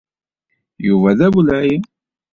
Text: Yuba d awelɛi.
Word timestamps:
Yuba 0.87 1.11
d 1.17 1.19
awelɛi. 1.25 1.75